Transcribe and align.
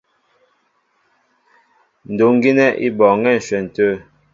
Ndúŋ 2.11 2.33
gínɛ́ 2.41 2.77
í 2.85 2.87
bɔɔŋɛ́ 2.97 3.33
á 3.33 3.37
ǹshwɛn 3.41 3.65
tê. 3.75 3.87